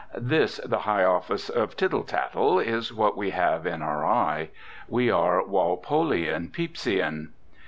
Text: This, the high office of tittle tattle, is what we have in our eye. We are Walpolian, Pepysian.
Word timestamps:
This, 0.17 0.57
the 0.65 0.79
high 0.79 1.03
office 1.03 1.47
of 1.47 1.77
tittle 1.77 2.01
tattle, 2.01 2.57
is 2.57 2.91
what 2.91 3.15
we 3.15 3.29
have 3.29 3.67
in 3.67 3.83
our 3.83 4.03
eye. 4.03 4.49
We 4.89 5.11
are 5.11 5.43
Walpolian, 5.45 6.51
Pepysian. 6.51 7.33